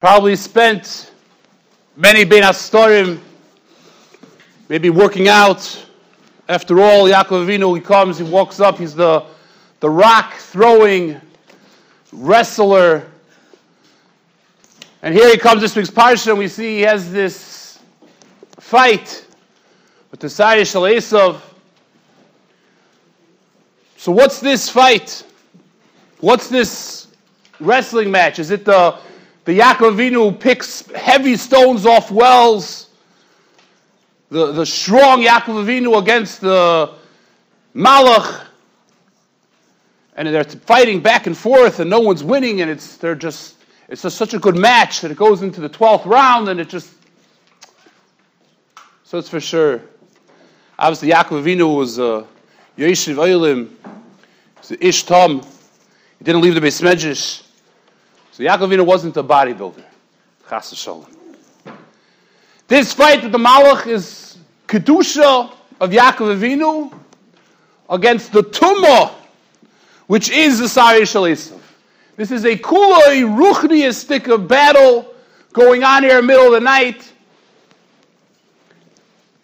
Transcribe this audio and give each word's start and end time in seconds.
Probably 0.00 0.34
spent 0.34 1.12
many 1.94 2.24
Ben 2.24 2.42
Astorim, 2.42 3.20
maybe 4.70 4.88
working 4.88 5.28
out. 5.28 5.86
After 6.48 6.80
all, 6.80 7.04
Yaakov 7.04 7.44
Avinu, 7.44 7.76
he 7.76 7.82
comes, 7.82 8.16
he 8.16 8.24
walks 8.24 8.60
up, 8.60 8.78
he's 8.78 8.94
the, 8.94 9.26
the 9.80 9.90
rock 9.90 10.32
throwing 10.36 11.20
wrestler. 12.12 13.10
And 15.02 15.12
here 15.12 15.28
he 15.28 15.36
comes 15.36 15.60
this 15.60 15.76
week's 15.76 15.90
Parsha, 15.90 16.28
and 16.28 16.38
we 16.38 16.48
see 16.48 16.76
he 16.76 16.80
has 16.80 17.12
this 17.12 17.78
fight 18.58 19.26
with 20.10 20.20
the 20.20 20.28
Sarish 20.28 20.74
Esav. 20.74 21.42
So 23.98 24.12
what's 24.12 24.40
this 24.40 24.70
fight? 24.70 25.24
What's 26.20 26.48
this 26.48 27.08
wrestling 27.60 28.10
match? 28.10 28.38
Is 28.38 28.50
it 28.50 28.64
the 28.64 28.98
the 29.44 29.58
Yaakov 29.58 29.96
Avinu 29.96 30.38
picks 30.38 30.86
heavy 30.92 31.36
stones 31.36 31.86
off 31.86 32.10
wells. 32.10 32.88
The, 34.30 34.52
the 34.52 34.66
strong 34.66 35.22
Yaakov 35.22 35.64
Avinu 35.64 36.00
against 36.00 36.40
the 36.40 36.92
Malach. 37.74 38.46
And 40.16 40.28
they're 40.28 40.44
fighting 40.44 41.00
back 41.00 41.26
and 41.26 41.36
forth, 41.36 41.80
and 41.80 41.88
no 41.88 42.00
one's 42.00 42.22
winning, 42.22 42.60
and 42.60 42.70
it's 42.70 42.96
they're 42.98 43.14
just 43.14 43.56
it's 43.88 44.02
just 44.02 44.18
such 44.18 44.34
a 44.34 44.38
good 44.38 44.56
match 44.56 45.00
that 45.00 45.10
it 45.10 45.16
goes 45.16 45.42
into 45.42 45.60
the 45.60 45.68
twelfth 45.68 46.04
round, 46.04 46.48
and 46.48 46.60
it 46.60 46.68
just 46.68 46.92
so 49.04 49.18
it's 49.18 49.28
for 49.28 49.40
sure. 49.40 49.80
Obviously, 50.78 51.10
Yaakov 51.10 51.42
Avinu 51.42 51.74
was 51.76 51.98
uh, 51.98 52.24
a 52.76 52.80
Yeshiv 52.80 53.16
Oilim, 53.16 53.70
was 54.58 54.70
a 54.70 54.86
Ish 54.86 55.04
Tom. 55.04 55.40
He 56.18 56.24
didn't 56.24 56.42
leave 56.42 56.54
the 56.54 56.60
Beis 56.60 56.82
Medrash. 56.82 57.42
So 58.40 58.84
wasn't 58.84 59.18
a 59.18 59.22
bodybuilder. 59.22 59.84
Shalom. 60.74 61.06
This 62.68 62.94
fight 62.94 63.22
with 63.22 63.32
the 63.32 63.38
Malach 63.38 63.86
is 63.86 64.38
Kedusha 64.66 65.52
of 65.78 65.90
Yaakov 65.90 66.38
Avinu 66.38 66.98
against 67.90 68.32
the 68.32 68.42
Tumah, 68.42 69.12
which 70.06 70.30
is 70.30 70.58
the 70.58 70.70
Sari 70.70 71.02
Shalisav. 71.02 71.60
This 72.16 72.30
is 72.30 72.46
a 72.46 72.56
kuloi 72.56 73.28
ruchniistic 73.28 74.32
of 74.32 74.48
battle 74.48 75.14
going 75.52 75.84
on 75.84 76.02
here 76.02 76.18
in 76.18 76.26
the 76.26 76.26
middle 76.26 76.46
of 76.46 76.52
the 76.52 76.60
night. 76.60 77.12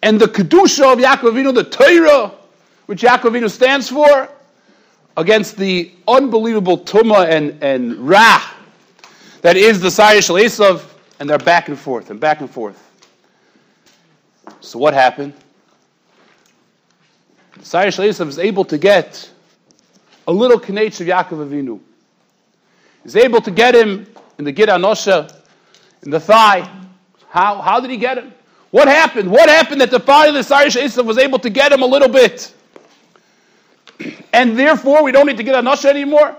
And 0.01 0.19
the 0.19 0.25
Kedusha 0.25 0.93
of 0.93 0.97
Yaakov 0.97 1.33
Avinu, 1.33 1.53
the 1.53 1.65
Torah, 1.65 2.31
which 2.87 3.03
Yaakov 3.03 3.29
Avinu 3.29 3.51
stands 3.51 3.89
for, 3.89 4.27
against 5.15 5.55
the 5.55 5.91
unbelievable 6.07 6.79
Tumah 6.79 7.29
and, 7.29 7.63
and 7.63 7.95
Ra 7.99 8.55
that 9.41 9.57
is 9.57 9.79
the 9.79 9.91
Sari 9.91 10.19
Esav, 10.19 10.83
and 11.19 11.29
they're 11.29 11.37
back 11.37 11.69
and 11.69 11.77
forth 11.77 12.09
and 12.09 12.19
back 12.19 12.41
and 12.41 12.49
forth. 12.49 12.83
So 14.61 14.79
what 14.79 14.93
happened? 14.93 15.33
The 17.57 17.65
Sari 17.65 17.89
Esav 17.91 18.27
is 18.27 18.39
able 18.39 18.65
to 18.65 18.77
get 18.77 19.29
a 20.27 20.31
little 20.31 20.59
Kanech 20.59 20.99
of 21.01 21.07
Yaakov 21.07 21.47
Avinu. 21.47 21.79
He's 23.03 23.15
able 23.15 23.41
to 23.41 23.51
get 23.51 23.75
him 23.75 24.07
in 24.37 24.45
the 24.45 24.51
Gid 24.51 24.69
Anosha, 24.69 25.33
in 26.03 26.11
the 26.11 26.19
thigh. 26.19 26.69
How, 27.29 27.61
how 27.61 27.79
did 27.79 27.89
he 27.89 27.97
get 27.97 28.17
him? 28.17 28.33
What 28.71 28.87
happened? 28.87 29.31
What 29.31 29.49
happened 29.49 29.81
that 29.81 29.91
the 29.91 29.99
father 29.99 30.29
of 30.29 30.35
the 30.35 30.43
Sari 30.43 30.69
Esav 30.69 31.05
was 31.05 31.17
able 31.17 31.39
to 31.39 31.49
get 31.49 31.71
him 31.71 31.81
a 31.81 31.85
little 31.85 32.09
bit? 32.09 32.53
And 34.33 34.59
therefore, 34.59 35.03
we 35.03 35.11
don't 35.11 35.25
need 35.25 35.37
to 35.37 35.43
get 35.43 35.55
Anosha 35.55 35.85
anymore? 35.85 36.37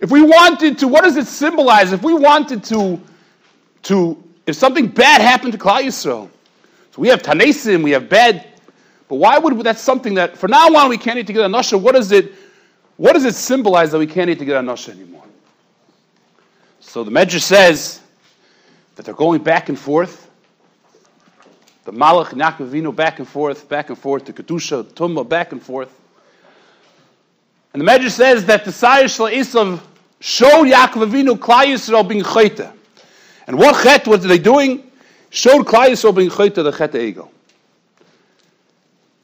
If 0.00 0.10
we 0.10 0.22
wanted 0.22 0.78
to, 0.78 0.88
what 0.88 1.04
does 1.04 1.16
it 1.16 1.26
symbolize? 1.26 1.92
If 1.92 2.02
we 2.02 2.14
wanted 2.14 2.64
to, 2.64 3.00
to 3.82 4.22
if 4.46 4.56
something 4.56 4.86
bad 4.86 5.20
happened 5.20 5.52
to 5.52 5.58
Klal 5.58 5.82
Yisrael, 5.82 6.30
so 6.92 7.02
we 7.02 7.08
have 7.08 7.22
Tanesim, 7.22 7.82
we 7.82 7.90
have 7.90 8.08
bad, 8.08 8.46
but 9.08 9.16
why 9.16 9.38
would 9.38 9.58
that's 9.60 9.82
something 9.82 10.14
that 10.14 10.38
for 10.38 10.48
now 10.48 10.74
on 10.74 10.88
we 10.88 10.96
can't 10.96 11.18
eat 11.18 11.26
together 11.26 11.48
nasha? 11.48 11.76
What 11.76 11.94
does 11.94 12.12
it, 12.12 12.32
what 12.96 13.12
does 13.12 13.24
it 13.26 13.34
symbolize 13.34 13.92
that 13.92 13.98
we 13.98 14.06
can't 14.06 14.30
eat 14.30 14.38
together 14.38 14.60
get 14.60 14.64
nasha 14.64 14.92
anymore? 14.92 15.24
So 16.80 17.04
the 17.04 17.10
Medrash 17.10 17.42
says 17.42 18.00
that 18.96 19.04
they're 19.04 19.14
going 19.14 19.42
back 19.42 19.68
and 19.68 19.78
forth. 19.78 20.28
The 21.84 21.92
Malach 21.92 22.28
Yaakov 22.28 22.96
back 22.96 23.18
and 23.18 23.28
forth, 23.28 23.68
back 23.68 23.90
and 23.90 23.98
forth, 23.98 24.24
the 24.24 24.32
Kedusha, 24.32 24.84
Tumah, 24.84 25.28
back 25.28 25.52
and 25.52 25.62
forth. 25.62 25.94
And 27.72 27.82
the 27.82 27.86
Medrash 27.86 28.12
says 28.12 28.46
that 28.46 28.64
the 28.64 28.70
Sayish 28.70 29.18
Esav 29.30 29.80
showed 30.20 30.66
Yaakov 30.66 31.10
Avinu 31.10 31.36
Klal 31.36 31.66
Yisrael 31.66 32.06
being 32.06 32.22
chayta. 32.22 32.72
And 33.46 33.58
what 33.58 33.82
chet 33.82 34.06
was 34.06 34.22
they 34.22 34.38
doing? 34.38 34.84
Showed 35.30 35.66
Klal 35.66 35.88
Yisrael 35.88 36.14
being 36.14 36.30
chayta 36.30 36.62
the 36.62 36.70
chet 36.70 36.94
ego. 36.94 37.30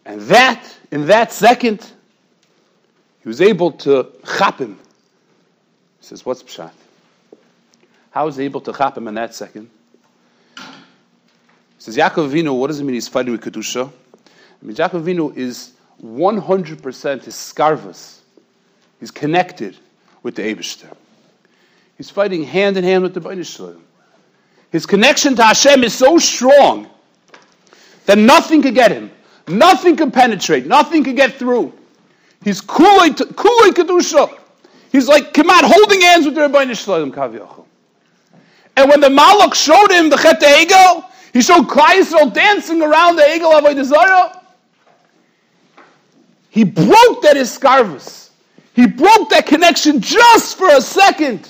And 0.05 0.21
that, 0.23 0.65
in 0.91 1.07
that 1.07 1.33
second, 1.33 1.93
he 3.23 3.29
was 3.29 3.41
able 3.41 3.73
to 3.73 4.09
chap 4.39 4.59
him. 4.59 4.79
He 6.01 6.07
says, 6.07 6.25
what's 6.25 6.43
pshat? 6.43 6.71
How 8.11 8.27
was 8.27 8.37
he 8.37 8.45
able 8.45 8.61
to 8.63 8.73
chap 8.73 8.97
him 8.97 9.09
in 9.09 9.15
that 9.15 9.35
second? 9.35 9.69
He 10.57 10.63
says, 11.79 11.97
Yaakov 11.97 12.31
Avinu, 12.31 12.59
what 12.59 12.69
does 12.69 12.81
it 12.81 12.85
mean 12.85 12.95
he's 12.95 13.09
fighting 13.09 13.33
with 13.33 13.43
Kedusha? 13.43 13.89
I 13.89 14.65
mean, 14.65 14.77
Yaakov 14.77 15.03
Avinu 15.03 15.37
is 15.37 15.73
100% 16.03 16.81
hiskarvus. 16.81 18.21
He's 19.01 19.11
connected 19.11 19.77
with 20.23 20.37
the 20.37 20.43
Abishter. 20.43 20.95
He's 21.97 22.11
fighting 22.11 22.45
hand 22.45 22.77
in 22.77 22.85
hand 22.85 23.03
with 23.03 23.15
the 23.15 23.21
Bainish 23.21 23.79
His 24.71 24.87
connection 24.87 25.35
to 25.37 25.43
Hashem 25.45 25.85
is 25.85 25.95
so 25.95 26.19
strong 26.19 26.89
that 28.07 28.19
nothing 28.19 28.63
could 28.63 28.75
get 28.75 28.91
him. 28.91 29.11
Nothing 29.49 29.97
could 29.97 30.13
penetrate. 30.13 30.67
Nothing 30.67 31.05
could 31.05 31.17
get 31.17 31.35
through. 31.35 31.73
He's 32.43 32.61
kulei 32.61 33.11
kedusha. 33.15 34.39
He's 34.93 35.09
like 35.09 35.33
Kemat 35.33 35.63
holding 35.63 36.01
hands 36.01 36.27
with 36.27 36.35
the 36.35 36.43
Ribbono 36.43 36.77
Shel 36.77 37.01
Olam 37.01 37.13
Kaviyachol. 37.13 37.65
And 38.77 38.91
when 38.91 39.01
the 39.01 39.09
Malach 39.09 39.55
showed 39.55 39.91
him 39.91 40.11
the 40.11 40.17
Chet 40.17 40.41
Egel, 40.41 41.05
he 41.33 41.41
showed 41.43 41.67
Klai 41.67 42.33
dancing 42.33 42.83
around 42.83 43.17
the 43.17 43.23
Egel 43.23 43.79
of 43.79 43.87
Zarah. 43.87 44.43
He 46.51 46.65
broke 46.65 47.23
that 47.23 47.37
escarvus. 47.37 48.26
He 48.77 48.87
broke 48.87 49.31
that 49.31 49.47
connection 49.47 50.03
just 50.03 50.59
for 50.59 50.69
a 50.69 50.83
second. 50.83 51.49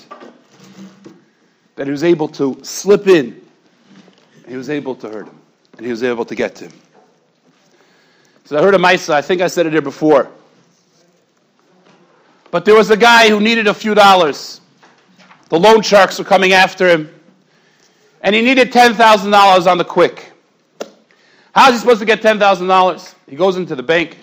That 1.75 1.85
he 1.85 1.91
was 1.91 2.05
able 2.05 2.29
to 2.29 2.57
slip 2.63 3.05
in. 3.05 3.45
He 4.47 4.55
was 4.55 4.69
able 4.69 4.95
to 4.95 5.09
hurt 5.09 5.27
him. 5.27 5.37
And 5.75 5.85
he 5.85 5.91
was 5.91 6.03
able 6.03 6.23
to 6.23 6.33
get 6.33 6.55
to 6.55 6.65
him. 6.67 6.73
So 8.45 8.57
I 8.57 8.61
heard 8.61 8.75
a 8.75 8.77
Maisa, 8.77 9.13
I 9.13 9.21
think 9.21 9.41
I 9.41 9.47
said 9.47 9.65
it 9.65 9.73
here 9.73 9.81
before. 9.81 10.31
But 12.49 12.63
there 12.63 12.75
was 12.75 12.91
a 12.91 12.97
guy 12.97 13.27
who 13.27 13.41
needed 13.41 13.67
a 13.67 13.73
few 13.73 13.93
dollars. 13.93 14.61
The 15.49 15.59
loan 15.59 15.81
sharks 15.81 16.17
were 16.17 16.23
coming 16.23 16.53
after 16.53 16.87
him. 16.87 17.13
And 18.21 18.33
he 18.33 18.41
needed 18.41 18.71
$10,000 18.71 19.67
on 19.69 19.77
the 19.77 19.83
quick. 19.83 20.31
How's 21.53 21.73
he 21.73 21.79
supposed 21.79 21.99
to 21.99 22.05
get 22.05 22.21
$10,000? 22.21 23.15
He 23.27 23.35
goes 23.35 23.57
into 23.57 23.75
the 23.75 23.83
bank 23.83 24.17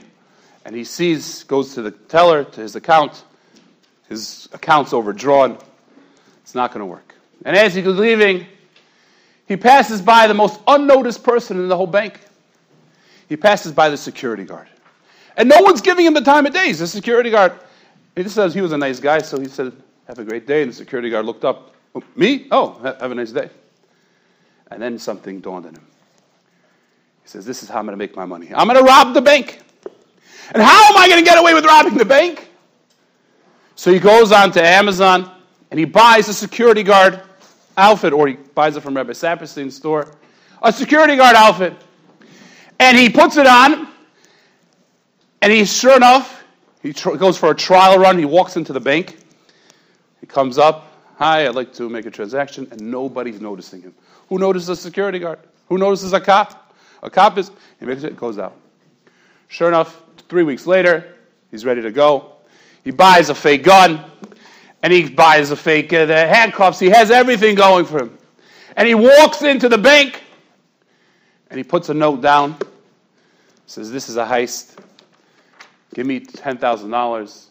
and 0.65 0.75
he 0.75 0.85
sees, 0.85 1.45
goes 1.45 1.75
to 1.75 1.83
the 1.83 1.91
teller, 1.91 2.45
to 2.45 2.61
his 2.61 2.77
account. 2.77 3.25
His 4.09 4.49
account's 4.53 4.93
overdrawn. 4.93 5.59
It's 6.43 6.55
not 6.55 6.71
going 6.71 6.81
to 6.81 6.87
work. 6.87 7.15
And 7.45 7.57
as 7.57 7.75
he's 7.75 7.87
leaving, 7.87 8.47
he 9.47 9.57
passes 9.57 10.01
by 10.01 10.27
the 10.27 10.35
most 10.35 10.61
unnoticed 10.67 11.23
person 11.23 11.59
in 11.59 11.69
the 11.69 11.77
whole 11.77 11.87
bank. 11.87 12.21
He 13.29 13.37
passes 13.37 13.73
by 13.73 13.89
the 13.89 13.97
security 13.97 14.45
guard. 14.45 14.69
And 15.37 15.49
no 15.49 15.61
one's 15.61 15.81
giving 15.81 16.07
him 16.07 16.15
the 16.15 16.21
time 16.21 16.47
of 16.47 16.53
day. 16.53 16.67
He's 16.67 16.81
a 16.81 16.87
security 16.87 17.31
guard. 17.31 17.53
He 18.15 18.23
just 18.23 18.35
says 18.35 18.55
he 18.55 18.61
was 18.61 18.73
a 18.73 18.79
nice 18.79 19.01
guy, 19.01 19.19
so 19.19 19.41
he 19.41 19.49
said, 19.49 19.73
Have 20.07 20.19
a 20.19 20.25
great 20.25 20.47
day. 20.47 20.63
And 20.63 20.71
the 20.71 20.77
security 20.77 21.11
guard 21.11 21.27
looked 21.27 21.45
up. 21.45 21.75
Oh, 21.95 22.03
me? 22.15 22.47
Oh, 22.51 22.79
have 22.83 23.11
a 23.11 23.15
nice 23.15 23.33
day. 23.33 23.51
And 24.71 24.81
then 24.81 24.99
something 24.99 25.41
dawned 25.41 25.67
on 25.67 25.75
him. 25.75 25.87
He 27.23 27.29
says, 27.29 27.45
This 27.45 27.63
is 27.63 27.69
how 27.69 27.81
I'm 27.81 27.87
going 27.87 27.95
to 27.95 27.99
make 27.99 28.15
my 28.15 28.25
money. 28.25 28.53
I'm 28.55 28.69
going 28.69 28.79
to 28.79 28.85
rob 28.85 29.15
the 29.15 29.23
bank. 29.23 29.64
And 30.53 30.63
how 30.63 30.89
am 30.91 30.97
I 30.97 31.09
going 31.09 31.25
to 31.25 31.29
get 31.29 31.39
away 31.39 31.55
with 31.55 31.65
robbing 31.65 31.95
the 31.95 32.05
bank? 32.05 32.51
So 33.77 33.93
he 33.93 33.99
goes 33.99 34.33
on 34.33 34.53
to 34.53 34.63
Amazon 34.63 35.31
and 35.71 35.79
he 35.79 35.85
buys 35.85 36.29
a 36.29 36.35
security 36.35 36.83
guard 36.83 37.23
outfit, 37.77 38.13
or 38.13 38.29
he 38.29 38.35
buys 38.35 38.77
it 38.77 38.83
from 38.83 38.97
Rabbi 38.97 39.13
Saperstein's 39.13 39.75
store, 39.75 40.17
a 40.63 40.73
security 40.73 41.17
guard 41.17 41.35
outfit. 41.35 41.75
And 42.79 42.97
he 42.97 43.09
puts 43.09 43.37
it 43.37 43.47
on, 43.47 43.89
and 45.43 45.53
he, 45.53 45.65
sure 45.65 45.97
enough, 45.97 46.45
he 46.83 46.93
tr- 46.93 47.17
goes 47.17 47.37
for 47.37 47.51
a 47.51 47.55
trial 47.55 47.99
run. 47.99 48.19
He 48.19 48.25
walks 48.25 48.57
into 48.57 48.73
the 48.73 48.81
bank. 48.81 49.19
He 50.21 50.27
comes 50.27 50.59
up, 50.59 50.93
Hi, 51.17 51.47
I'd 51.47 51.55
like 51.55 51.73
to 51.75 51.89
make 51.89 52.07
a 52.07 52.11
transaction, 52.11 52.67
and 52.71 52.81
nobody's 52.81 53.41
noticing 53.41 53.83
him. 53.83 53.95
Who 54.29 54.39
notices 54.39 54.69
a 54.69 54.77
security 54.77 55.19
guard? 55.19 55.39
Who 55.69 55.79
notices 55.79 56.13
a 56.13 56.21
cop? 56.21 56.75
A 57.03 57.11
cop 57.11 57.39
is, 57.39 57.51
he 57.79 57.87
makes 57.87 58.03
it, 58.03 58.17
goes 58.17 58.39
out. 58.39 58.57
Sure 59.49 59.69
enough, 59.69 60.03
Three 60.29 60.43
weeks 60.43 60.67
later, 60.67 61.15
he's 61.51 61.65
ready 61.65 61.83
to 61.83 61.91
go. 61.91 62.33
He 62.83 62.91
buys 62.91 63.31
a 63.31 63.35
fake 63.35 63.65
gun, 63.65 64.05
And 64.83 64.93
he 64.93 65.09
buys 65.09 65.51
a 65.51 65.57
fake 65.57 65.93
uh, 65.93 66.05
the 66.05 66.27
handcuffs. 66.27 66.79
He 66.79 66.91
has 66.91 67.11
everything 67.11 67.55
going 67.55 67.87
for 67.87 68.03
him. 68.03 68.19
And 68.77 68.87
he 68.87 68.95
walks 68.95 69.43
into 69.43 69.69
the 69.69 69.79
bank 69.79 70.23
and 71.49 71.59
he 71.59 71.65
puts 71.65 71.89
a 71.89 71.95
note 71.95 72.21
down. 72.21 72.57
Says, 73.67 73.91
This 73.91 74.09
is 74.09 74.17
a 74.17 74.25
heist. 74.25 74.77
Give 75.95 76.07
me 76.07 76.21
$10,000. 76.21 77.45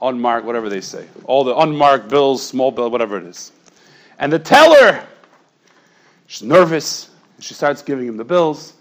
Unmarked, 0.00 0.46
whatever 0.46 0.68
they 0.68 0.80
say. 0.80 1.06
All 1.24 1.44
the 1.44 1.56
unmarked 1.56 2.08
bills, 2.08 2.44
small 2.44 2.72
bill, 2.72 2.90
whatever 2.90 3.18
it 3.18 3.24
is. 3.24 3.52
And 4.18 4.32
the 4.32 4.38
teller, 4.38 5.04
she's 6.26 6.42
nervous. 6.42 7.10
She 7.38 7.54
starts 7.54 7.82
giving 7.82 8.08
him 8.08 8.16
the 8.16 8.24
bills. 8.24 8.72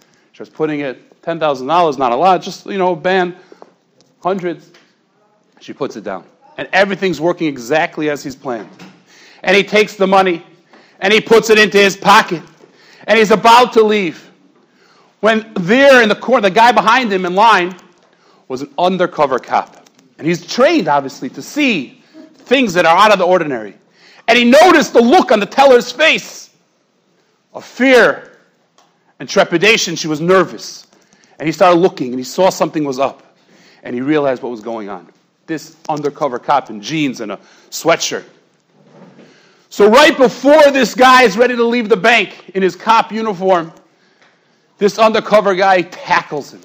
Putting 0.49 0.81
it, 0.81 1.21
$10,000, 1.21 1.97
not 1.97 2.11
a 2.11 2.15
lot, 2.15 2.41
just, 2.41 2.65
you 2.65 2.77
know, 2.77 2.93
a 2.93 2.95
band, 2.95 3.35
hundreds. 4.21 4.71
She 5.59 5.73
puts 5.73 5.95
it 5.95 6.03
down. 6.03 6.25
And 6.57 6.67
everything's 6.73 7.21
working 7.21 7.47
exactly 7.47 8.09
as 8.09 8.23
he's 8.23 8.35
planned. 8.35 8.69
And 9.43 9.55
he 9.55 9.63
takes 9.63 9.95
the 9.95 10.07
money 10.07 10.45
and 10.99 11.13
he 11.13 11.21
puts 11.21 11.49
it 11.49 11.59
into 11.59 11.77
his 11.77 11.97
pocket. 11.97 12.43
And 13.07 13.17
he's 13.17 13.31
about 13.31 13.73
to 13.73 13.83
leave. 13.83 14.31
When 15.19 15.51
there 15.55 16.01
in 16.01 16.09
the 16.09 16.15
corner, 16.15 16.49
the 16.49 16.55
guy 16.55 16.71
behind 16.71 17.11
him 17.11 17.25
in 17.25 17.35
line 17.35 17.75
was 18.47 18.61
an 18.61 18.73
undercover 18.77 19.39
cop. 19.39 19.87
And 20.17 20.27
he's 20.27 20.45
trained, 20.45 20.87
obviously, 20.87 21.29
to 21.29 21.41
see 21.41 22.03
things 22.35 22.73
that 22.73 22.85
are 22.85 22.97
out 22.97 23.11
of 23.11 23.19
the 23.19 23.25
ordinary. 23.25 23.75
And 24.27 24.37
he 24.37 24.45
noticed 24.45 24.93
the 24.93 25.01
look 25.01 25.31
on 25.31 25.39
the 25.39 25.45
teller's 25.45 25.91
face 25.91 26.51
of 27.53 27.65
fear 27.65 28.30
and 29.21 29.29
trepidation. 29.29 29.95
She 29.95 30.09
was 30.09 30.19
nervous. 30.19 30.87
And 31.39 31.47
he 31.47 31.53
started 31.53 31.79
looking 31.79 32.07
and 32.07 32.19
he 32.19 32.25
saw 32.25 32.49
something 32.49 32.83
was 32.83 32.99
up. 32.99 33.37
And 33.83 33.95
he 33.95 34.01
realized 34.01 34.43
what 34.43 34.49
was 34.49 34.59
going 34.59 34.89
on. 34.89 35.07
This 35.47 35.77
undercover 35.87 36.39
cop 36.39 36.69
in 36.69 36.81
jeans 36.81 37.21
and 37.21 37.31
a 37.31 37.39
sweatshirt 37.69 38.25
so, 39.71 39.89
right 39.89 40.15
before 40.17 40.69
this 40.71 40.93
guy 40.93 41.23
is 41.23 41.37
ready 41.37 41.55
to 41.55 41.63
leave 41.63 41.87
the 41.87 41.95
bank 41.95 42.51
in 42.55 42.61
his 42.61 42.75
cop 42.75 43.09
uniform, 43.09 43.71
this 44.77 44.99
undercover 44.99 45.55
guy 45.55 45.83
tackles 45.83 46.53
him. 46.53 46.61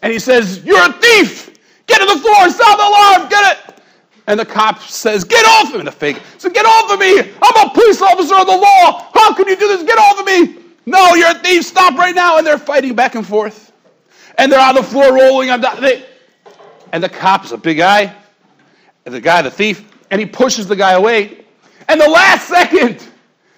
And 0.00 0.10
he 0.10 0.18
says, 0.18 0.64
You're 0.64 0.82
a 0.82 0.90
thief! 0.94 1.50
Get 1.86 1.98
to 1.98 2.06
the 2.06 2.18
floor, 2.18 2.48
sound 2.48 2.80
the 2.80 2.88
alarm, 2.88 3.28
get 3.28 3.58
it! 3.68 3.82
And 4.26 4.40
the 4.40 4.46
cop 4.46 4.80
says, 4.80 5.22
Get 5.22 5.44
off 5.44 5.74
of 5.74 5.80
me! 5.80 5.84
The 5.84 5.92
fake 5.92 6.22
so 6.38 6.48
get 6.48 6.64
off 6.64 6.90
of 6.90 6.98
me! 6.98 7.18
I'm 7.42 7.68
a 7.68 7.74
police 7.74 8.00
officer 8.00 8.36
of 8.36 8.46
the 8.46 8.56
law! 8.56 9.10
How 9.12 9.34
can 9.34 9.46
you 9.46 9.56
do 9.56 9.68
this? 9.68 9.82
Get 9.82 9.98
off 9.98 10.18
of 10.18 10.24
me! 10.24 10.61
No, 10.84 11.14
you're 11.14 11.30
a 11.30 11.34
thief, 11.34 11.64
stop 11.64 11.96
right 11.96 12.14
now! 12.14 12.38
And 12.38 12.46
they're 12.46 12.58
fighting 12.58 12.94
back 12.94 13.14
and 13.14 13.26
forth. 13.26 13.72
And 14.38 14.50
they're 14.50 14.60
on 14.60 14.74
the 14.74 14.82
floor 14.82 15.14
rolling. 15.14 15.50
I'm 15.50 15.60
down. 15.60 15.80
They, 15.80 16.04
and 16.92 17.02
the 17.02 17.08
cop's 17.08 17.52
a 17.52 17.56
big 17.56 17.78
guy, 17.78 18.14
the 19.04 19.20
guy, 19.20 19.42
the 19.42 19.50
thief, 19.50 19.84
and 20.10 20.20
he 20.20 20.26
pushes 20.26 20.66
the 20.66 20.76
guy 20.76 20.92
away. 20.92 21.44
And 21.88 22.00
the 22.00 22.08
last 22.08 22.48
second, 22.48 23.06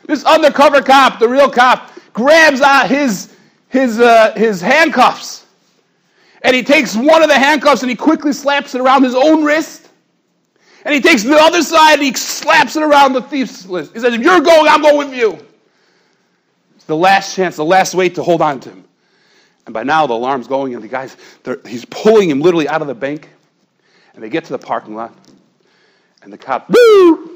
this 0.06 0.24
undercover 0.24 0.82
cop, 0.82 1.18
the 1.18 1.28
real 1.28 1.50
cop, 1.50 1.90
grabs 2.12 2.60
out 2.60 2.88
his, 2.88 3.34
his, 3.68 4.00
uh, 4.00 4.32
his 4.36 4.60
handcuffs. 4.60 5.46
And 6.42 6.54
he 6.54 6.62
takes 6.62 6.94
one 6.94 7.22
of 7.22 7.28
the 7.28 7.38
handcuffs 7.38 7.82
and 7.82 7.90
he 7.90 7.96
quickly 7.96 8.32
slaps 8.32 8.74
it 8.74 8.80
around 8.80 9.02
his 9.02 9.14
own 9.14 9.44
wrist. 9.44 9.88
And 10.84 10.94
he 10.94 11.00
takes 11.00 11.22
the 11.22 11.36
other 11.36 11.62
side 11.62 11.94
and 11.94 12.02
he 12.02 12.12
slaps 12.12 12.76
it 12.76 12.82
around 12.82 13.14
the 13.14 13.22
thief's 13.22 13.64
wrist. 13.64 13.94
He 13.94 14.00
says, 14.00 14.12
If 14.12 14.20
you're 14.20 14.40
going, 14.40 14.68
I'm 14.68 14.82
going 14.82 15.08
with 15.08 15.16
you. 15.16 15.38
The 16.86 16.96
last 16.96 17.34
chance, 17.34 17.56
the 17.56 17.64
last 17.64 17.94
way 17.94 18.08
to 18.10 18.22
hold 18.22 18.42
on 18.42 18.60
to 18.60 18.70
him. 18.70 18.84
And 19.66 19.72
by 19.72 19.82
now, 19.82 20.06
the 20.06 20.14
alarm's 20.14 20.46
going, 20.46 20.74
and 20.74 20.82
the 20.82 20.88
guys, 20.88 21.16
he's 21.66 21.84
pulling 21.86 22.28
him 22.28 22.40
literally 22.40 22.68
out 22.68 22.82
of 22.82 22.88
the 22.88 22.94
bank. 22.94 23.30
And 24.14 24.22
they 24.22 24.28
get 24.28 24.44
to 24.44 24.52
the 24.52 24.58
parking 24.58 24.94
lot. 24.94 25.16
And 26.22 26.32
the 26.32 26.38
cop, 26.38 26.68
Boo! 26.68 27.34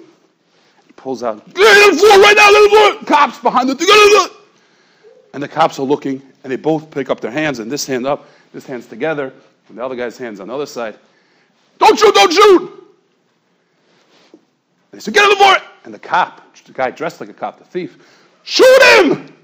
pulls 0.99 1.23
out, 1.23 1.37
get 1.55 1.65
on 1.65 1.93
the 1.93 1.99
floor 1.99 2.21
right 2.21 2.37
now, 2.37 2.51
get 2.51 2.57
on 2.57 2.63
the 2.65 2.97
floor. 2.99 3.05
Cops 3.07 3.39
behind 3.39 3.69
the 3.69 3.75
thing, 3.75 4.37
and 5.33 5.43
the 5.43 5.49
cops 5.49 5.79
are 5.79 5.85
looking, 5.85 6.21
and 6.43 6.53
they 6.53 6.57
both 6.57 6.91
pick 6.91 7.09
up 7.09 7.21
their 7.21 7.31
hands, 7.31 7.61
and 7.61 7.71
this 7.71 7.87
hand 7.87 8.07
up, 8.07 8.27
this 8.53 8.67
hand's 8.67 8.87
together, 8.87 9.33
and 9.69 9.79
the 9.79 9.85
other 9.85 9.95
guy's 9.95 10.19
hands 10.19 10.41
on 10.41 10.49
the 10.49 10.55
other 10.55 10.67
side. 10.67 10.99
Don't 11.79 11.99
shoot, 11.99 12.15
don't 12.15 12.33
shoot! 12.33 12.63
And 14.33 14.41
they 14.93 15.01
said, 15.01 15.15
get 15.15 15.25
on 15.25 15.31
the 15.31 15.37
floor! 15.37 15.57
And 15.85 15.95
the 15.95 15.99
cop, 15.99 16.57
the 16.65 16.73
guy 16.73 16.91
dressed 16.91 17.21
like 17.21 17.31
a 17.31 17.35
cop, 17.35 17.59
the 17.59 17.65
thief, 17.65 17.97
shoot 18.43 18.83
him! 18.83 19.35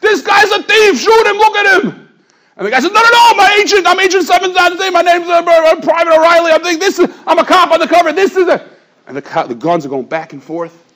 This 0.00 0.22
guy's 0.22 0.50
a 0.50 0.62
thief, 0.62 1.00
shoot 1.00 1.26
him, 1.26 1.36
look 1.36 1.56
at 1.56 1.82
him! 1.82 2.08
And 2.56 2.66
the 2.66 2.70
guy 2.70 2.80
says, 2.80 2.92
no, 2.92 3.00
no, 3.00 3.10
no, 3.10 3.34
my 3.36 3.58
agent, 3.60 3.86
I'm 3.86 3.98
Agent 4.00 4.24
Seven 4.24 4.52
My 4.52 5.02
name's 5.02 5.28
uh, 5.28 5.42
uh, 5.42 5.80
Private 5.80 6.12
O'Reilly. 6.12 6.52
I'm 6.52 6.62
thinking 6.62 6.78
this 6.78 6.98
is, 6.98 7.08
I'm 7.26 7.38
a 7.38 7.44
cop 7.44 7.70
on 7.70 7.80
the 7.80 7.86
cover. 7.86 8.12
This 8.12 8.36
is 8.36 8.48
a, 8.48 8.68
and 9.06 9.16
the, 9.16 9.44
the 9.48 9.54
guns 9.56 9.84
are 9.84 9.88
going 9.88 10.04
back 10.04 10.32
and 10.32 10.42
forth. 10.42 10.86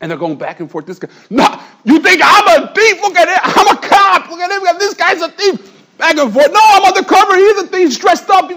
And 0.00 0.10
they're 0.10 0.18
going 0.18 0.36
back 0.36 0.60
and 0.60 0.70
forth. 0.70 0.84
This 0.84 0.98
guy, 0.98 1.08
no, 1.30 1.58
you 1.84 1.98
think 2.00 2.20
I'm 2.22 2.62
a 2.62 2.74
thief? 2.74 3.00
Look 3.00 3.16
at 3.16 3.28
it. 3.28 3.38
I'm 3.42 3.74
a 3.74 3.80
cop. 3.80 4.28
Look 4.28 4.40
at 4.40 4.50
him. 4.50 4.78
This 4.78 4.92
guy's 4.92 5.22
a 5.22 5.30
thief. 5.30 5.96
Back 5.96 6.18
and 6.18 6.30
forth. 6.30 6.52
No, 6.52 6.60
I'm 6.60 6.84
undercover. 6.84 7.36
He's 7.36 7.58
a 7.58 7.66
thief. 7.68 7.88
He's 7.88 7.98
dressed 7.98 8.28
up. 8.28 8.50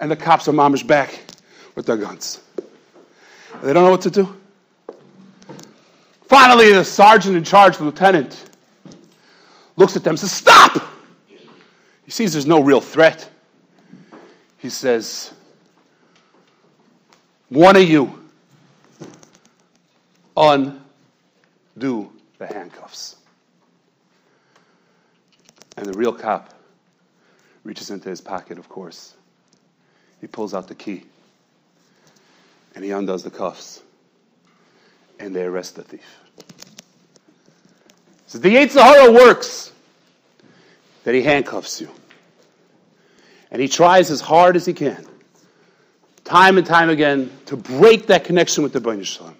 And 0.00 0.10
the 0.10 0.16
cops 0.16 0.48
are 0.48 0.52
mamish 0.52 0.86
back 0.86 1.20
with 1.74 1.84
their 1.84 1.98
guns. 1.98 2.40
They 3.62 3.74
don't 3.74 3.84
know 3.84 3.90
what 3.90 4.00
to 4.02 4.10
do. 4.10 4.34
Finally, 6.22 6.72
the 6.72 6.84
sergeant 6.84 7.36
in 7.36 7.44
charge, 7.44 7.76
the 7.76 7.84
lieutenant, 7.84 8.45
looks 9.76 9.96
at 9.96 10.04
them 10.04 10.16
says, 10.16 10.32
Stop! 10.32 10.82
He 12.04 12.10
sees 12.10 12.32
there's 12.32 12.46
no 12.46 12.62
real 12.62 12.80
threat. 12.80 13.28
He 14.58 14.70
says, 14.70 15.32
One 17.48 17.76
of 17.76 17.88
you 17.88 18.28
undo 20.36 20.80
the 22.38 22.46
handcuffs. 22.46 23.16
And 25.76 25.86
the 25.86 25.92
real 25.92 26.12
cop 26.12 26.54
reaches 27.64 27.90
into 27.90 28.08
his 28.08 28.20
pocket, 28.20 28.58
of 28.58 28.68
course. 28.68 29.14
He 30.20 30.26
pulls 30.26 30.54
out 30.54 30.68
the 30.68 30.74
key 30.74 31.04
and 32.74 32.84
he 32.84 32.90
undoes 32.90 33.22
the 33.22 33.30
cuffs 33.30 33.82
and 35.18 35.34
they 35.34 35.44
arrest 35.44 35.76
the 35.76 35.82
thief. 35.82 36.18
So 38.26 38.38
the 38.38 38.54
Yetzer 38.54 38.82
Hara 38.82 39.12
works 39.12 39.72
that 41.04 41.14
he 41.14 41.22
handcuffs 41.22 41.80
you. 41.80 41.90
And 43.50 43.62
he 43.62 43.68
tries 43.68 44.10
as 44.10 44.20
hard 44.20 44.56
as 44.56 44.66
he 44.66 44.72
can, 44.72 45.06
time 46.24 46.58
and 46.58 46.66
time 46.66 46.90
again, 46.90 47.30
to 47.46 47.56
break 47.56 48.08
that 48.08 48.24
connection 48.24 48.62
with 48.62 48.72
the 48.72 48.80
Bnei 48.80 49.04
Shalom 49.04 49.36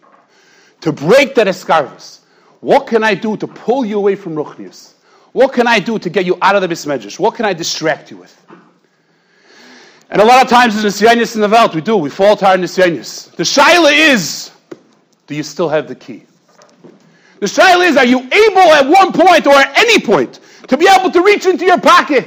to 0.80 0.92
break 0.92 1.34
that 1.34 1.46
escarvus. 1.46 2.20
What 2.60 2.86
can 2.86 3.02
I 3.04 3.14
do 3.14 3.36
to 3.38 3.46
pull 3.46 3.84
you 3.84 3.98
away 3.98 4.14
from 4.14 4.34
Ruchnius? 4.34 4.94
What 5.32 5.52
can 5.52 5.66
I 5.66 5.80
do 5.80 5.98
to 5.98 6.08
get 6.08 6.24
you 6.24 6.38
out 6.40 6.56
of 6.56 6.62
the 6.62 6.68
Beis 6.68 6.86
Medrash? 6.86 7.18
What 7.18 7.34
can 7.34 7.44
I 7.44 7.52
distract 7.52 8.10
you 8.10 8.16
with? 8.16 8.46
And 10.08 10.22
a 10.22 10.24
lot 10.24 10.42
of 10.42 10.48
times 10.48 10.76
in 10.76 10.82
the 10.82 10.88
Nisyanis 10.88 11.34
in 11.34 11.40
the 11.40 11.48
Welt, 11.48 11.74
we 11.74 11.80
do, 11.80 11.96
we 11.96 12.08
fall 12.08 12.36
to 12.36 12.46
our 12.46 12.56
Nisyanis. 12.56 13.34
The 13.34 13.42
Shaila 13.42 13.92
is, 13.92 14.52
do 15.26 15.34
you 15.34 15.42
still 15.42 15.68
have 15.68 15.88
the 15.88 15.96
key? 15.96 16.24
The 17.40 17.46
Shaila 17.46 17.86
is, 17.88 17.96
are 17.96 18.06
you 18.06 18.20
able 18.20 18.72
at 18.72 18.86
one 18.86 19.12
point 19.12 19.46
or 19.46 19.54
at 19.54 19.76
any 19.76 20.00
point 20.00 20.40
to 20.68 20.76
be 20.76 20.88
able 20.88 21.10
to 21.10 21.22
reach 21.22 21.46
into 21.46 21.64
your 21.64 21.80
pocket 21.80 22.26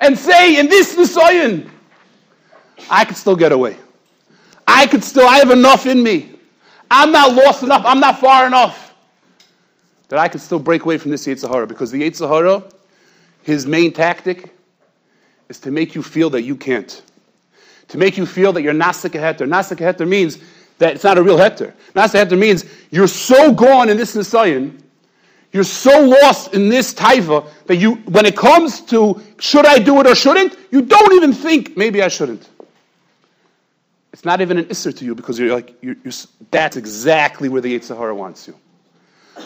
and 0.00 0.18
say, 0.18 0.58
in 0.58 0.68
this 0.68 0.96
Nisayan, 0.96 1.68
I 2.90 3.04
could 3.04 3.16
still 3.16 3.36
get 3.36 3.52
away. 3.52 3.76
I 4.66 4.86
could 4.86 5.04
still, 5.04 5.26
I 5.28 5.38
have 5.38 5.50
enough 5.50 5.86
in 5.86 6.02
me. 6.02 6.30
I'm 6.90 7.12
not 7.12 7.34
lost 7.34 7.62
enough, 7.62 7.82
I'm 7.84 8.00
not 8.00 8.18
far 8.18 8.46
enough 8.46 8.82
that 10.12 10.18
I 10.18 10.28
can 10.28 10.40
still 10.40 10.58
break 10.58 10.82
away 10.82 10.98
from 10.98 11.10
this 11.10 11.26
Yetzer 11.26 11.48
Hara 11.48 11.66
because 11.66 11.90
the 11.90 12.02
Yetzer 12.02 12.28
Hara, 12.28 12.62
his 13.42 13.66
main 13.66 13.94
tactic 13.94 14.54
is 15.48 15.58
to 15.60 15.70
make 15.70 15.94
you 15.94 16.02
feel 16.02 16.28
that 16.30 16.42
you 16.42 16.54
can't. 16.54 17.00
To 17.88 17.96
make 17.96 18.18
you 18.18 18.26
feel 18.26 18.52
that 18.52 18.60
you're 18.60 18.74
Nasik 18.74 19.12
Heter. 19.12 19.48
Nasik 19.48 19.78
Heter 19.78 20.06
means 20.06 20.36
that 20.82 20.96
it's 20.96 21.04
not 21.04 21.16
a 21.16 21.22
real 21.22 21.38
Heter. 21.38 21.72
Nasik 21.94 22.24
Heter 22.24 22.36
means 22.36 22.64
you're 22.90 23.06
so 23.06 23.52
gone 23.52 23.88
in 23.88 23.96
this 23.96 24.16
Nisayan, 24.16 24.80
you're 25.52 25.64
so 25.64 26.00
lost 26.00 26.54
in 26.54 26.68
this 26.68 26.92
taiva 26.92 27.48
that 27.66 27.76
you, 27.76 27.94
when 28.16 28.26
it 28.26 28.36
comes 28.36 28.80
to 28.80 29.22
should 29.38 29.64
I 29.64 29.78
do 29.78 30.00
it 30.00 30.06
or 30.08 30.14
shouldn't, 30.16 30.56
you 30.72 30.82
don't 30.82 31.12
even 31.12 31.32
think 31.32 31.76
maybe 31.76 32.02
I 32.02 32.08
shouldn't. 32.08 32.48
It's 34.12 34.24
not 34.24 34.40
even 34.40 34.58
an 34.58 34.64
isser 34.64 34.96
to 34.96 35.04
you 35.04 35.14
because 35.14 35.38
you're 35.38 35.54
like, 35.54 35.76
you're, 35.82 35.96
you're, 36.02 36.12
that's 36.50 36.76
exactly 36.76 37.48
where 37.48 37.60
the 37.60 37.78
Yetzer 37.78 37.96
Hara 37.96 38.14
wants 38.14 38.48
you. 38.48 38.56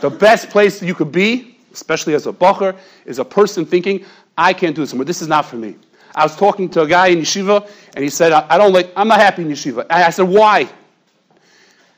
The 0.00 0.10
best 0.10 0.48
place 0.48 0.82
you 0.82 0.94
could 0.94 1.12
be, 1.12 1.58
especially 1.72 2.14
as 2.14 2.26
a 2.26 2.32
bacher, 2.32 2.76
is 3.04 3.18
a 3.18 3.24
person 3.24 3.66
thinking, 3.66 4.06
I 4.38 4.54
can't 4.54 4.74
do 4.74 4.82
this 4.82 4.92
anymore. 4.92 5.04
This 5.04 5.20
is 5.20 5.28
not 5.28 5.44
for 5.44 5.56
me. 5.56 5.76
I 6.14 6.22
was 6.22 6.34
talking 6.34 6.70
to 6.70 6.80
a 6.82 6.86
guy 6.86 7.08
in 7.08 7.18
yeshiva, 7.18 7.68
and 7.94 8.02
he 8.02 8.08
said, 8.08 8.32
I, 8.32 8.56
don't 8.56 8.72
like, 8.72 8.90
I'm 8.96 9.08
not 9.08 9.20
happy 9.20 9.42
in 9.42 9.48
yeshiva. 9.48 9.82
And 9.82 9.92
I 10.02 10.10
said, 10.10 10.24
why? 10.24 10.68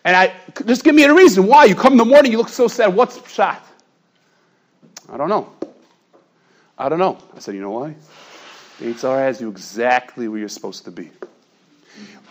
And 0.04 0.16
I, 0.16 0.34
just 0.64 0.84
give 0.84 0.94
me 0.94 1.04
a 1.04 1.12
reason. 1.12 1.46
Why? 1.46 1.64
You 1.64 1.74
come 1.74 1.92
in 1.92 1.98
the 1.98 2.04
morning, 2.04 2.32
you 2.32 2.38
look 2.38 2.48
so 2.48 2.68
sad. 2.68 2.94
What's 2.94 3.30
shot? 3.30 3.64
I 5.10 5.16
don't 5.16 5.28
know. 5.28 5.52
I 6.78 6.88
don't 6.88 6.98
know. 6.98 7.18
I 7.34 7.40
said, 7.40 7.54
you 7.54 7.60
know 7.60 7.72
why? 7.72 7.94
The 8.78 8.86
Yetzer 8.86 9.02
Hara 9.02 9.22
has 9.22 9.40
you 9.40 9.48
exactly 9.50 10.28
where 10.28 10.38
you're 10.38 10.48
supposed 10.48 10.84
to 10.84 10.90
be. 10.90 11.10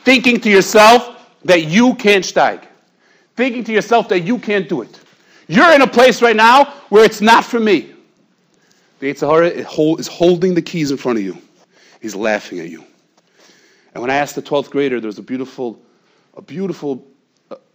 thinking 0.04 0.40
to 0.40 0.50
yourself 0.50 1.30
that 1.44 1.66
you 1.66 1.94
can't 1.96 2.24
steig, 2.24 2.64
thinking 3.36 3.64
to 3.66 3.74
yourself 3.74 4.08
that 4.10 4.22
you 4.22 4.40
can't 4.40 4.70
do 4.70 4.82
it. 4.82 5.00
You're 5.48 5.74
in 5.74 5.82
a 5.82 5.88
place 5.88 6.22
right 6.22 6.36
now 6.36 6.74
where 6.90 7.04
it's 7.04 7.20
not 7.20 7.44
for 7.44 7.60
me. 7.60 7.94
The 9.00 9.14
Yetzer 9.14 9.30
Hara 9.30 9.50
is 10.00 10.08
holding 10.08 10.54
the 10.54 10.62
keys 10.62 10.92
in 10.92 10.98
front 10.98 11.18
of 11.18 11.26
you. 11.26 11.38
He's 12.02 12.16
laughing 12.16 12.60
at 12.60 12.70
you. 12.70 12.86
And 13.94 14.02
when 14.02 14.10
I 14.10 14.16
asked 14.16 14.36
the 14.36 14.42
12th 14.42 14.70
grader, 14.70 15.00
there 15.02 15.08
was 15.08 15.18
a 15.18 15.24
beautiful, 15.24 15.82
a 16.36 16.42
beautiful 16.42 17.06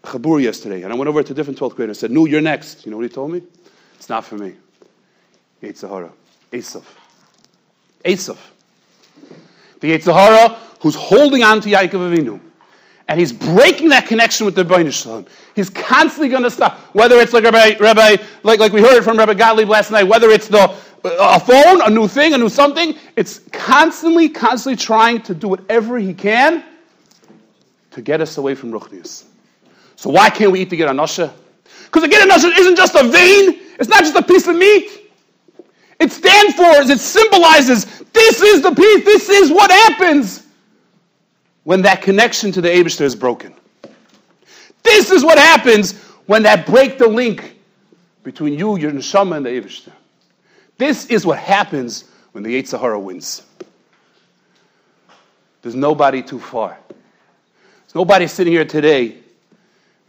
chabur 0.03 0.43
yesterday. 0.43 0.83
And 0.83 0.93
I 0.93 0.97
went 0.97 1.09
over 1.09 1.23
to 1.23 1.33
a 1.33 1.37
different 1.37 1.59
12th 1.59 1.77
grader 1.77 1.91
and 1.91 1.97
said, 1.97 2.11
No, 2.11 2.27
you're 2.27 2.41
next. 2.41 2.85
You 2.85 2.91
know 2.91 2.99
what 2.99 3.05
he 3.05 3.09
told 3.09 3.33
me? 3.33 3.43
It's 3.97 4.09
not 4.09 4.25
for 4.25 4.37
me. 4.37 4.55
Yetzer 5.63 5.89
Hara. 5.89 6.13
Esav. 6.51 6.85
Esav. 8.05 8.39
The 9.81 9.93
Yetzer 9.93 10.13
Hara 10.13 10.59
who's 10.81 10.95
holding 10.97 11.43
on 11.43 11.61
to 11.61 11.69
Yaakov 11.69 12.15
Avinu. 12.15 12.41
And 13.09 13.19
he's 13.19 13.33
breaking 13.33 13.89
that 13.91 14.07
connection 14.07 14.47
with 14.47 14.55
the 14.55 14.65
Ribbono 14.65 14.93
Shel 14.93 15.23
Olam. 15.23 15.29
He's 15.55 15.71
constantly 15.71 16.29
going 16.29 16.43
to 16.43 16.51
stop. 16.51 16.79
Whether 16.95 17.17
it's 17.17 17.33
like 17.33 17.45
Rabbi, 17.45 17.77
Rabbi 17.79 18.17
like, 18.43 18.59
like 18.61 18.73
we 18.73 18.81
heard 18.81 19.03
from 19.03 19.17
Rabbi 19.17 19.35
Gottlieb 19.35 19.69
last 19.69 19.91
night, 19.91 20.05
whether 20.05 20.31
it's 20.31 20.49
the 20.49 20.61
uh, 20.61 20.77
a 21.05 21.41
phone, 21.41 21.83
a 21.83 21.91
new 21.91 22.07
thing, 22.07 22.33
a 22.33 22.39
new 22.39 22.49
something, 22.49 22.95
it's 23.17 23.41
constantly, 23.53 24.29
constantly 24.29 24.77
trying 24.77 25.21
to 25.23 25.35
do 25.35 25.49
whatever 25.49 25.99
he 25.99 26.15
can 26.15 26.65
to 27.91 28.01
get 28.01 28.21
us 28.21 28.39
away 28.39 28.55
from 28.55 28.73
Ruchnius. 28.73 29.25
So 29.97 30.11
why 30.11 30.31
can't 30.31 30.53
we 30.53 30.61
eat 30.61 30.71
the 30.71 30.77
Ger 30.77 30.89
Anosha? 30.89 31.33
Because 31.85 32.03
the 32.03 32.09
Ger 32.09 32.21
Anosha 32.21 32.57
isn't 32.59 32.77
just 32.77 32.95
a 32.95 33.05
vein, 33.05 33.61
it's 33.79 33.89
not 33.89 34.01
just 34.01 34.17
a 34.17 34.23
piece 34.23 34.47
of 34.47 34.57
meat. 34.57 34.91
It 36.01 36.11
stands 36.11 36.55
for, 36.55 36.65
it 36.65 36.99
symbolizes, 36.99 37.85
this 38.13 38.41
is 38.41 38.63
the 38.63 38.75
piece, 38.75 39.05
this 39.05 39.29
is 39.29 39.51
what 39.51 39.71
happens 39.71 40.47
when 41.65 41.83
that 41.83 42.03
connection 42.03 42.51
to 42.53 42.61
the 42.61 42.69
Abishter 42.69 43.03
is 43.03 43.15
broken. 43.15 43.55
This 44.83 45.11
is 45.11 45.25
what 45.25 45.39
happens 45.39 45.93
when 46.27 46.43
that 46.43 46.67
break 46.67 46.99
the 46.99 47.07
link 47.07 47.57
between 48.25 48.59
you, 48.59 48.77
your 48.77 48.91
neshama, 48.91 49.37
and 49.37 49.47
the 49.47 49.51
Abishter. 49.51 49.93
This 50.79 51.07
is 51.07 51.25
what 51.25 51.39
happens 51.39 52.05
when 52.33 52.43
the 52.43 52.61
Yetzer 52.61 52.81
Hara 52.81 52.99
wins. 52.99 53.43
There's 55.63 55.77
nobody 55.77 56.23
too 56.23 56.41
far. 56.41 56.77
There's 56.89 57.95
nobody 57.95 58.27
sitting 58.27 58.53
here 58.53 58.65
today, 58.65 59.22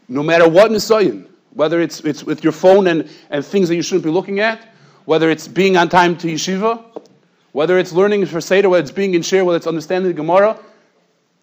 no 0.08 0.24
matter 0.24 0.48
what 0.48 0.72
Nisayan, 0.72 1.28
whether 1.54 1.82
it's, 1.82 2.00
it's 2.02 2.24
with 2.24 2.44
your 2.44 2.54
phone 2.54 2.88
and, 2.88 3.10
and 3.30 3.46
things 3.46 3.70
that 3.70 3.76
you 3.76 3.82
shouldn't 3.82 4.04
be 4.04 4.10
looking 4.10 4.40
at, 4.40 4.68
whether 5.06 5.30
it's 5.30 5.48
being 5.48 5.78
on 5.78 5.90
time 5.90 6.18
to 6.18 6.28
yeshiva, 6.28 6.84
whether 7.52 7.78
it's 7.78 7.92
learning 7.92 8.26
for 8.26 8.42
Seder, 8.42 8.70
whether 8.70 8.82
it's 8.82 8.92
being 8.92 9.14
in 9.14 9.22
share, 9.22 9.46
whether 9.46 9.58
it's 9.58 9.68
understanding 9.68 10.10
the 10.10 10.16
Gemara, 10.16 10.60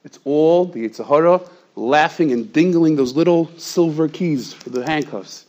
it's 0.04 0.18
all 0.24 0.64
the 0.64 0.88
Yetzer 0.88 1.06
Hara 1.06 1.40
laughing 1.76 2.32
and 2.32 2.52
dingling 2.52 2.96
those 2.96 3.14
little 3.14 3.50
silver 3.58 4.08
keys 4.08 4.52
for 4.52 4.70
the 4.70 4.84
handcuffs. 4.84 5.46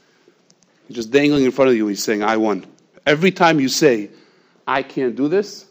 Just 0.90 1.10
dangling 1.10 1.46
in 1.46 1.52
front 1.52 1.72
of 1.72 1.78
you. 1.78 1.88
He's 1.88 2.04
saying, 2.04 2.22
I 2.22 2.38
won. 2.38 2.66
Every 3.06 3.32
time 3.32 3.60
you 3.60 3.70
say, 3.70 4.10
I 4.68 4.84
can't 4.84 5.16
do 5.16 5.28
this, 5.28 5.66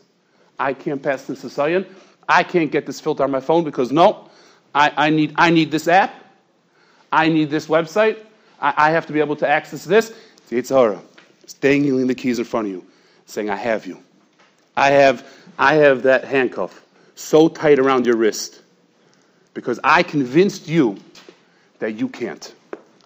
I 0.59 0.73
can't 0.73 1.02
pass 1.02 1.25
this 1.25 1.42
to 1.42 1.87
I 2.28 2.42
can't 2.42 2.70
get 2.70 2.87
this 2.87 3.00
filter 3.00 3.25
on 3.25 3.30
my 3.30 3.40
phone 3.40 3.64
because 3.64 3.90
no, 3.90 4.28
I, 4.75 4.92
I, 4.97 5.11
need, 5.11 5.35
I 5.37 5.50
need 5.50 5.70
this 5.70 5.88
app, 5.88 6.19
I 7.12 7.29
need 7.29 7.50
this 7.50 7.67
website, 7.67 8.19
I, 8.61 8.75
I 8.76 8.90
have 8.90 9.07
to 9.07 9.12
be 9.12 9.21
able 9.21 9.37
to 9.37 9.49
access 9.49 9.85
this. 9.85 10.12
It's 10.50 10.71
Yetzer 10.71 10.76
Hara. 10.76 11.02
It's 11.43 11.55
dangling 11.55 12.07
the 12.07 12.14
keys 12.14 12.38
in 12.38 12.45
front 12.45 12.69
of 12.69 12.73
you, 12.73 12.85
saying, 13.26 13.50
I 13.50 13.57
have 13.57 13.87
you. 13.87 14.02
I 14.76 14.90
have, 14.90 15.26
I 15.59 15.75
have 15.75 16.05
that 16.05 16.25
handcuff 16.25 16.85
so 17.14 17.49
tight 17.49 17.79
around 17.79 18.07
your 18.07 18.17
wrist 18.17 18.62
because 19.55 19.81
I 19.83 20.02
convinced 20.02 20.69
you 20.69 20.99
that 21.81 21.93
you 21.93 22.09
can't. 22.09 22.55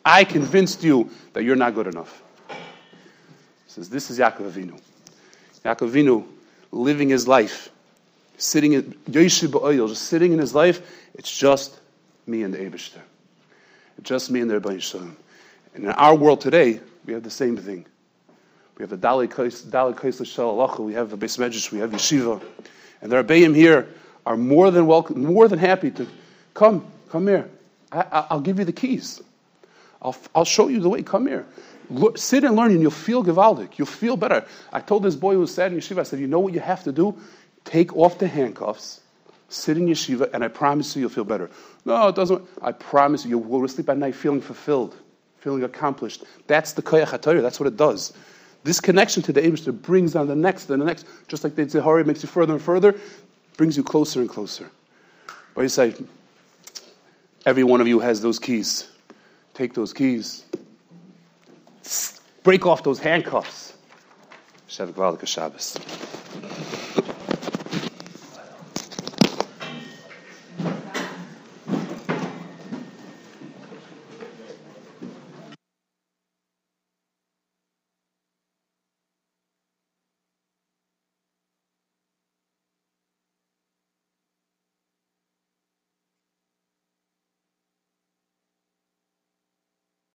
I 0.04 0.24
convinced 0.24 0.84
you 0.84 1.10
that 1.32 1.44
you're 1.44 1.56
not 1.56 1.74
good 1.74 1.86
enough. 1.86 2.22
He 2.48 2.54
says, 3.68 3.88
This 3.88 4.10
is 4.10 4.18
Yaakov 4.18 4.50
Avinu. 4.52 4.80
Yaakov 5.64 5.90
Avinu 5.90 6.26
living 6.70 7.08
his 7.08 7.26
life, 7.26 7.70
sitting 8.36 8.74
in 8.74 8.94
just 9.10 10.02
sitting 10.02 10.32
in 10.32 10.38
his 10.38 10.54
life. 10.54 10.82
It's 11.14 11.34
just 11.34 11.78
me 12.26 12.42
and 12.42 12.52
the 12.52 12.58
Abishter. 12.58 13.00
Just 14.02 14.30
me 14.30 14.40
and 14.40 14.50
the 14.50 14.60
Ribbono 14.60 14.80
Shel 14.80 15.00
Olam. 15.00 15.16
And 15.74 15.84
in 15.84 15.90
our 15.90 16.14
world 16.14 16.40
today, 16.40 16.80
we 17.04 17.12
have 17.12 17.22
the 17.22 17.30
same 17.30 17.56
thing. 17.56 17.86
We 18.76 18.82
have 18.82 18.90
the 18.90 18.98
dali 18.98 19.28
Dalai 19.70 19.92
Kaisla 19.92 20.26
Shal 20.26 20.84
we 20.84 20.94
have 20.94 21.10
the 21.10 21.16
Beis 21.16 21.38
Medrash, 21.38 21.70
we 21.70 21.78
have 21.78 21.90
Yeshiva. 21.90 22.42
And 23.00 23.10
the 23.10 23.22
Rebbeim 23.22 23.54
here 23.54 23.88
are 24.26 24.36
more 24.36 24.70
than 24.70 24.86
welcome, 24.86 25.24
more 25.24 25.48
than 25.48 25.58
happy 25.58 25.90
to 25.92 26.06
Come, 26.54 26.86
come 27.10 27.26
here. 27.26 27.50
I, 27.92 28.26
will 28.30 28.40
give 28.40 28.58
you 28.58 28.64
the 28.64 28.72
keys. 28.72 29.20
I'll, 30.00 30.16
I'll 30.34 30.44
show 30.44 30.68
you 30.68 30.80
the 30.80 30.88
way. 30.88 31.02
Come 31.02 31.26
here. 31.26 31.46
Look, 31.90 32.16
sit 32.16 32.44
and 32.44 32.56
learn, 32.56 32.70
and 32.70 32.80
you'll 32.80 32.90
feel 32.90 33.22
gewaldic. 33.22 33.76
You'll 33.76 33.86
feel 33.86 34.16
better. 34.16 34.44
I 34.72 34.80
told 34.80 35.02
this 35.02 35.16
boy 35.16 35.34
who 35.34 35.40
was 35.40 35.52
sad 35.52 35.72
in 35.72 35.78
yeshiva, 35.78 36.00
I 36.00 36.02
said, 36.04 36.20
You 36.20 36.26
know 36.26 36.40
what 36.40 36.54
you 36.54 36.60
have 36.60 36.82
to 36.84 36.92
do? 36.92 37.16
Take 37.64 37.94
off 37.96 38.18
the 38.18 38.26
handcuffs, 38.26 39.00
sit 39.48 39.76
in 39.76 39.86
yeshiva, 39.86 40.30
and 40.32 40.44
I 40.44 40.48
promise 40.48 40.94
you, 40.96 41.00
you'll 41.00 41.10
feel 41.10 41.24
better. 41.24 41.50
No, 41.84 42.08
it 42.08 42.14
doesn't. 42.14 42.42
I 42.62 42.72
promise 42.72 43.24
you, 43.24 43.30
you'll 43.30 43.40
go 43.40 43.62
to 43.62 43.68
sleep 43.68 43.88
at 43.88 43.98
night 43.98 44.14
feeling 44.14 44.40
fulfilled, 44.40 44.96
feeling 45.38 45.62
accomplished. 45.64 46.24
That's 46.46 46.72
the 46.72 46.82
koyach 46.82 47.06
HaTorah. 47.06 47.42
That's 47.42 47.60
what 47.60 47.66
it 47.66 47.76
does. 47.76 48.12
This 48.64 48.80
connection 48.80 49.22
to 49.24 49.32
the 49.32 49.42
Abishter 49.42 49.78
brings 49.78 50.16
on 50.16 50.26
the 50.26 50.34
next 50.34 50.70
and 50.70 50.80
the 50.80 50.86
next, 50.86 51.06
just 51.28 51.44
like 51.44 51.54
the 51.54 51.66
Zihari 51.66 52.06
makes 52.06 52.22
you 52.22 52.28
further 52.28 52.54
and 52.54 52.62
further, 52.62 52.98
brings 53.56 53.76
you 53.76 53.84
closer 53.84 54.20
and 54.20 54.28
closer. 54.28 54.70
But 55.54 55.62
you 55.62 55.68
say, 55.68 55.94
Every 57.46 57.64
one 57.64 57.80
of 57.82 57.88
you 57.88 58.00
has 58.00 58.22
those 58.22 58.38
keys. 58.38 58.88
Take 59.52 59.74
those 59.74 59.92
keys. 59.92 60.44
Break 62.42 62.66
off 62.66 62.82
those 62.82 62.98
handcuffs. 62.98 63.74
Shavuot 64.68 65.26
Shabbos. 65.26 65.76